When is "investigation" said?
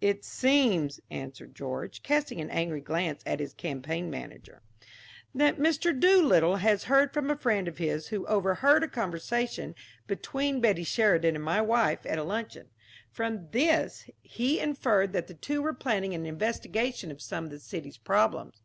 16.26-17.10